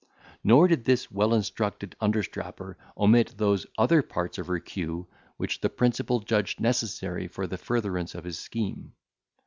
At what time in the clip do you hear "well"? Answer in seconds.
1.11-1.31